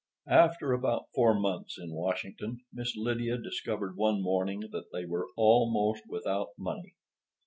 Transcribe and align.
After 0.31 0.73
about 0.73 1.09
four 1.13 1.39
months 1.39 1.77
in 1.77 1.91
Washington, 1.93 2.61
Miss 2.73 2.97
Lydia 2.97 3.37
discovered 3.37 3.95
one 3.97 4.19
morning 4.19 4.61
that 4.71 4.91
they 4.91 5.05
were 5.05 5.27
almost 5.37 6.01
without 6.09 6.47
money. 6.57 6.95